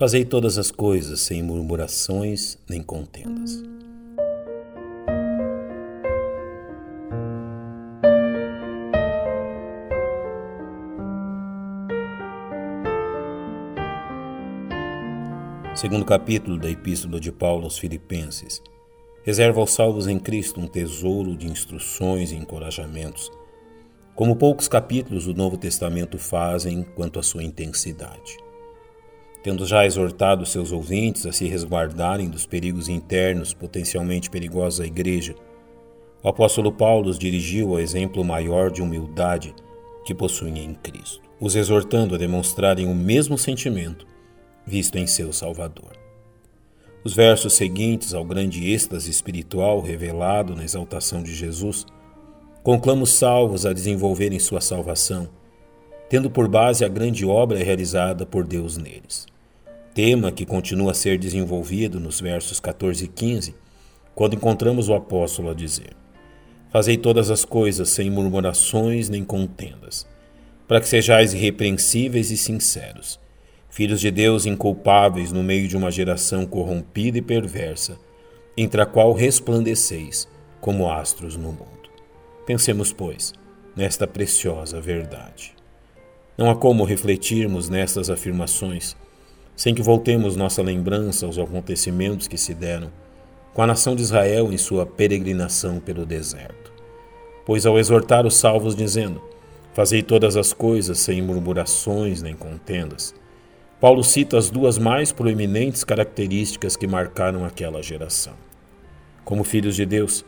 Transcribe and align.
Fazei 0.00 0.24
todas 0.24 0.56
as 0.56 0.70
coisas 0.70 1.20
sem 1.20 1.42
murmurações 1.42 2.56
nem 2.66 2.82
contendas. 2.82 3.62
Segundo 15.74 16.06
capítulo 16.06 16.58
da 16.58 16.70
Epístola 16.70 17.20
de 17.20 17.30
Paulo 17.30 17.64
aos 17.64 17.76
Filipenses, 17.76 18.62
reserva 19.22 19.60
aos 19.60 19.74
salvos 19.74 20.06
em 20.06 20.18
Cristo 20.18 20.62
um 20.62 20.66
tesouro 20.66 21.36
de 21.36 21.46
instruções 21.46 22.32
e 22.32 22.36
encorajamentos, 22.36 23.30
como 24.14 24.34
poucos 24.34 24.66
capítulos 24.66 25.26
do 25.26 25.34
Novo 25.34 25.58
Testamento 25.58 26.16
fazem 26.16 26.84
quanto 26.96 27.18
à 27.18 27.22
sua 27.22 27.42
intensidade 27.42 28.38
tendo 29.42 29.66
já 29.66 29.86
exortado 29.86 30.44
seus 30.44 30.70
ouvintes 30.70 31.24
a 31.24 31.32
se 31.32 31.46
resguardarem 31.46 32.28
dos 32.28 32.44
perigos 32.44 32.88
internos 32.88 33.54
potencialmente 33.54 34.28
perigosos 34.28 34.80
à 34.80 34.86
igreja, 34.86 35.34
o 36.22 36.28
apóstolo 36.28 36.70
Paulo 36.70 37.08
os 37.08 37.18
dirigiu 37.18 37.70
ao 37.70 37.80
exemplo 37.80 38.22
maior 38.22 38.70
de 38.70 38.82
humildade 38.82 39.54
que 40.04 40.14
possuem 40.14 40.58
em 40.58 40.74
Cristo, 40.74 41.22
os 41.40 41.56
exortando 41.56 42.14
a 42.14 42.18
demonstrarem 42.18 42.86
o 42.86 42.94
mesmo 42.94 43.38
sentimento 43.38 44.06
visto 44.66 44.98
em 44.98 45.06
seu 45.06 45.32
Salvador. 45.32 45.92
Os 47.02 47.14
versos 47.14 47.54
seguintes 47.54 48.12
ao 48.12 48.22
grande 48.22 48.70
êxtase 48.70 49.10
espiritual 49.10 49.80
revelado 49.80 50.54
na 50.54 50.62
exaltação 50.62 51.22
de 51.22 51.34
Jesus 51.34 51.86
conclamam 52.62 53.04
os 53.04 53.10
salvos 53.10 53.64
a 53.64 53.72
desenvolverem 53.72 54.38
sua 54.38 54.60
salvação, 54.60 55.26
tendo 56.10 56.30
por 56.30 56.46
base 56.46 56.84
a 56.84 56.88
grande 56.88 57.24
obra 57.24 57.58
realizada 57.58 58.26
por 58.26 58.46
Deus 58.46 58.76
neles 58.76 59.29
tema 59.94 60.30
que 60.30 60.46
continua 60.46 60.92
a 60.92 60.94
ser 60.94 61.18
desenvolvido 61.18 61.98
nos 61.98 62.20
versos 62.20 62.60
14 62.60 63.04
e 63.04 63.08
15, 63.08 63.54
quando 64.14 64.34
encontramos 64.34 64.88
o 64.88 64.94
apóstolo 64.94 65.50
a 65.50 65.54
dizer: 65.54 65.96
Fazei 66.70 66.96
todas 66.96 67.30
as 67.30 67.44
coisas 67.44 67.90
sem 67.90 68.10
murmurações 68.10 69.08
nem 69.08 69.24
contendas, 69.24 70.06
para 70.68 70.80
que 70.80 70.88
sejais 70.88 71.34
irrepreensíveis 71.34 72.30
e 72.30 72.36
sinceros, 72.36 73.18
filhos 73.68 74.00
de 74.00 74.10
Deus 74.10 74.46
inculpáveis 74.46 75.32
no 75.32 75.42
meio 75.42 75.66
de 75.66 75.76
uma 75.76 75.90
geração 75.90 76.46
corrompida 76.46 77.18
e 77.18 77.22
perversa, 77.22 77.98
entre 78.56 78.80
a 78.80 78.86
qual 78.86 79.12
resplandeceis 79.12 80.28
como 80.60 80.90
astros 80.90 81.36
no 81.36 81.48
mundo. 81.48 81.90
Pensemos, 82.46 82.92
pois, 82.92 83.32
nesta 83.74 84.06
preciosa 84.06 84.80
verdade. 84.80 85.54
Não 86.36 86.50
há 86.50 86.56
como 86.56 86.84
refletirmos 86.84 87.68
nestas 87.68 88.10
afirmações 88.10 88.96
sem 89.60 89.74
que 89.74 89.82
voltemos 89.82 90.36
nossa 90.36 90.62
lembrança 90.62 91.26
aos 91.26 91.36
acontecimentos 91.36 92.26
que 92.26 92.38
se 92.38 92.54
deram 92.54 92.90
com 93.52 93.60
a 93.60 93.66
nação 93.66 93.94
de 93.94 94.00
Israel 94.00 94.50
em 94.50 94.56
sua 94.56 94.86
peregrinação 94.86 95.78
pelo 95.78 96.06
deserto. 96.06 96.72
Pois 97.44 97.66
ao 97.66 97.78
exortar 97.78 98.26
os 98.26 98.36
salvos, 98.36 98.74
dizendo: 98.74 99.20
Fazei 99.74 100.02
todas 100.02 100.34
as 100.34 100.54
coisas 100.54 100.98
sem 101.00 101.20
murmurações 101.20 102.22
nem 102.22 102.34
contendas, 102.34 103.14
Paulo 103.78 104.02
cita 104.02 104.38
as 104.38 104.48
duas 104.48 104.78
mais 104.78 105.12
proeminentes 105.12 105.84
características 105.84 106.74
que 106.74 106.86
marcaram 106.86 107.44
aquela 107.44 107.82
geração. 107.82 108.32
Como 109.26 109.44
filhos 109.44 109.76
de 109.76 109.84
Deus, 109.84 110.24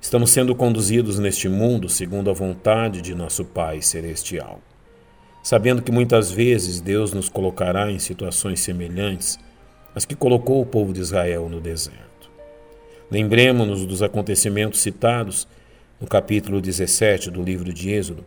estamos 0.00 0.30
sendo 0.30 0.54
conduzidos 0.54 1.18
neste 1.18 1.50
mundo 1.50 1.86
segundo 1.86 2.30
a 2.30 2.32
vontade 2.32 3.02
de 3.02 3.14
nosso 3.14 3.44
Pai 3.44 3.82
Celestial 3.82 4.58
sabendo 5.42 5.82
que 5.82 5.92
muitas 5.92 6.30
vezes 6.30 6.80
Deus 6.80 7.12
nos 7.12 7.28
colocará 7.28 7.90
em 7.90 7.98
situações 7.98 8.60
semelhantes 8.60 9.38
às 9.94 10.04
que 10.04 10.14
colocou 10.14 10.60
o 10.60 10.66
povo 10.66 10.92
de 10.92 11.00
Israel 11.00 11.48
no 11.48 11.60
deserto. 11.60 12.30
Lembremos-nos 13.10 13.84
dos 13.86 14.02
acontecimentos 14.02 14.80
citados 14.80 15.48
no 16.00 16.06
capítulo 16.06 16.60
17 16.60 17.30
do 17.30 17.42
livro 17.42 17.72
de 17.72 17.90
Êxodo, 17.90 18.24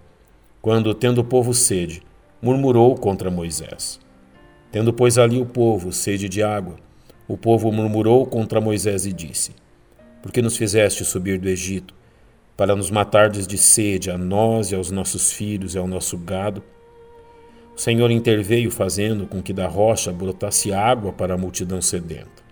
quando, 0.61 0.93
tendo 0.93 1.21
o 1.21 1.23
povo 1.23 1.53
sede, 1.53 2.01
murmurou 2.41 2.95
contra 2.95 3.31
Moisés. 3.31 3.99
Tendo, 4.71 4.93
pois, 4.93 5.17
ali 5.17 5.39
o 5.39 5.45
povo 5.45 5.91
sede 5.91 6.27
de 6.27 6.43
água, 6.43 6.75
o 7.27 7.37
povo 7.37 7.71
murmurou 7.71 8.25
contra 8.25 8.59
Moisés 8.59 9.05
e 9.05 9.13
disse: 9.13 9.51
Por 10.21 10.31
que 10.31 10.41
nos 10.41 10.57
fizeste 10.57 11.05
subir 11.05 11.39
do 11.39 11.47
Egito, 11.47 11.93
para 12.57 12.75
nos 12.75 12.91
matardes 12.91 13.47
de 13.47 13.57
sede 13.57 14.11
a 14.11 14.17
nós 14.17 14.71
e 14.71 14.75
aos 14.75 14.91
nossos 14.91 15.31
filhos 15.31 15.75
e 15.75 15.77
ao 15.77 15.87
nosso 15.87 16.17
gado? 16.17 16.63
O 17.75 17.79
Senhor 17.79 18.11
interveio 18.11 18.69
fazendo 18.69 19.25
com 19.25 19.41
que 19.41 19.51
da 19.51 19.67
rocha 19.67 20.11
brotasse 20.11 20.71
água 20.71 21.11
para 21.11 21.33
a 21.33 21.37
multidão 21.37 21.81
sedenta, 21.81 22.43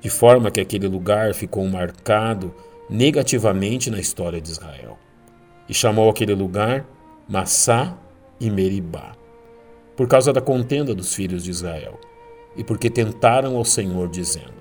de 0.00 0.10
forma 0.10 0.50
que 0.50 0.60
aquele 0.60 0.88
lugar 0.88 1.32
ficou 1.32 1.66
marcado 1.68 2.52
negativamente 2.90 3.90
na 3.90 4.00
história 4.00 4.40
de 4.40 4.50
Israel. 4.50 4.98
E 5.68 5.74
chamou 5.74 6.10
aquele 6.10 6.34
lugar 6.34 6.84
Massá 7.28 7.96
e 8.40 8.50
Meribá, 8.50 9.12
por 9.96 10.08
causa 10.08 10.32
da 10.32 10.40
contenda 10.40 10.94
dos 10.94 11.14
filhos 11.14 11.44
de 11.44 11.50
Israel, 11.50 12.00
e 12.56 12.64
porque 12.64 12.90
tentaram 12.90 13.56
ao 13.56 13.64
Senhor, 13.64 14.08
dizendo: 14.08 14.58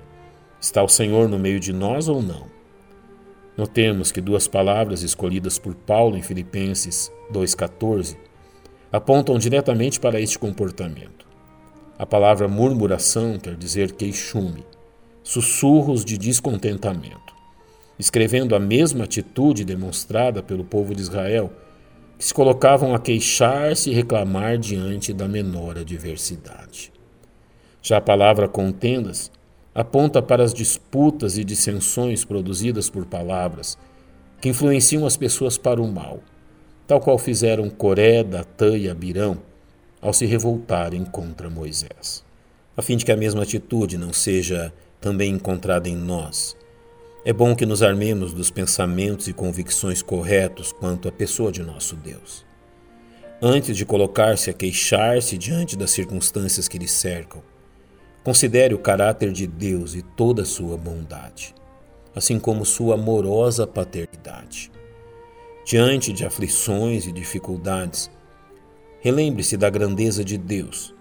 Está 0.59 0.83
o 0.83 0.89
Senhor 0.89 1.27
no 1.27 1.39
meio 1.39 1.59
de 1.59 1.73
nós 1.73 2.07
ou 2.07 2.21
não? 2.21 2.45
Notemos 3.55 4.11
que 4.11 4.21
duas 4.21 4.47
palavras 4.47 5.01
escolhidas 5.01 5.57
por 5.57 5.73
Paulo 5.73 6.17
em 6.17 6.21
Filipenses 6.21 7.11
2,14 7.31 8.15
apontam 8.91 9.37
diretamente 9.37 9.99
para 9.99 10.19
este 10.19 10.39
comportamento. 10.39 11.25
A 11.99 12.05
palavra 12.05 12.47
murmuração 12.47 13.37
quer 13.37 13.55
dizer 13.55 13.91
queixume, 13.93 14.63
sussurros 15.23 16.05
de 16.05 16.17
descontentamento, 16.17 17.33
escrevendo 17.99 18.55
a 18.55 18.59
mesma 18.59 19.03
atitude 19.03 19.65
demonstrada 19.65 20.41
pelo 20.41 20.63
povo 20.63 20.95
de 20.95 21.01
Israel, 21.01 21.51
que 22.17 22.25
se 22.25 22.33
colocavam 22.33 22.95
a 22.95 22.99
queixar-se 22.99 23.89
e 23.89 23.93
reclamar 23.93 24.57
diante 24.57 25.11
da 25.13 25.27
menor 25.27 25.77
adversidade. 25.77 26.91
Já 27.81 27.97
a 27.97 28.01
palavra 28.01 28.47
contendas 28.47 29.31
aponta 29.73 30.21
para 30.21 30.43
as 30.43 30.53
disputas 30.53 31.37
e 31.37 31.43
dissensões 31.43 32.25
produzidas 32.25 32.89
por 32.89 33.05
palavras 33.05 33.77
que 34.41 34.49
influenciam 34.49 35.05
as 35.05 35.17
pessoas 35.17 35.57
para 35.57 35.81
o 35.81 35.87
mal 35.87 36.19
tal 36.87 37.01
qual 37.01 37.19
fizeram 37.19 37.69
Coré, 37.69 38.23
Datã 38.23 38.77
e 38.77 38.89
Abirão 38.89 39.37
ao 40.01 40.13
se 40.13 40.25
revoltarem 40.25 41.03
contra 41.03 41.49
Moisés, 41.49 42.23
a 42.77 42.81
fim 42.81 42.95
de 42.95 43.03
que 43.03 43.11
a 43.11 43.17
mesma 43.17 43.43
atitude 43.43 43.97
não 43.97 44.13
seja 44.13 44.73
também 45.01 45.33
encontrada 45.33 45.89
em 45.89 45.95
nós. 45.95 46.55
É 47.25 47.33
bom 47.33 47.53
que 47.53 47.65
nos 47.65 47.83
armemos 47.83 48.31
dos 48.31 48.49
pensamentos 48.49 49.27
e 49.27 49.33
convicções 49.33 50.01
corretos 50.01 50.71
quanto 50.71 51.09
à 51.09 51.11
pessoa 51.11 51.51
de 51.51 51.61
nosso 51.61 51.95
Deus. 51.97 52.45
Antes 53.41 53.75
de 53.75 53.85
colocar-se 53.85 54.49
a 54.49 54.53
queixar-se 54.53 55.37
diante 55.37 55.75
das 55.75 55.91
circunstâncias 55.91 56.69
que 56.69 56.79
lhe 56.79 56.87
cercam, 56.87 57.43
considere 58.23 58.73
o 58.73 58.79
caráter 58.79 59.33
de 59.33 59.45
Deus 59.45 59.93
e 59.93 60.01
toda 60.01 60.43
a 60.43 60.45
sua 60.45 60.77
bondade, 60.77 61.53
assim 62.15 62.39
como 62.39 62.65
sua 62.65 62.95
amorosa 62.95 63.67
paternidade 63.67 64.71
diante 65.67 66.13
de 66.13 66.25
aflições 66.25 67.05
e 67.07 67.11
dificuldades, 67.11 68.09
relembre-se 69.01 69.57
da 69.57 69.69
grandeza 69.69 70.23
de 70.23 70.37
Deus 70.37 70.95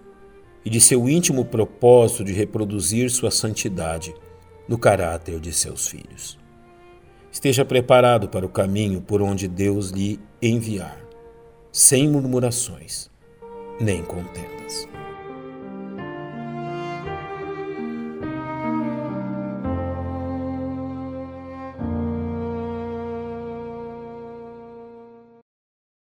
e 0.64 0.68
de 0.68 0.80
seu 0.80 1.08
íntimo 1.08 1.44
propósito 1.44 2.24
de 2.24 2.32
reproduzir 2.32 3.08
sua 3.08 3.30
santidade 3.30 4.12
no 4.66 4.76
caráter 4.76 5.38
de 5.38 5.52
seus 5.52 5.86
filhos. 5.86 6.36
Esteja 7.30 7.64
preparado 7.64 8.28
para 8.28 8.44
o 8.44 8.48
caminho 8.48 9.00
por 9.00 9.22
onde 9.22 9.46
Deus 9.46 9.90
lhe 9.90 10.18
enviar, 10.42 11.00
sem 11.70 12.08
murmurações 12.08 13.08
nem 13.80 14.02
contendas. 14.02 14.88